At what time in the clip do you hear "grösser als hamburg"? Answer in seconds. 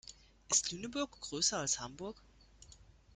1.21-2.19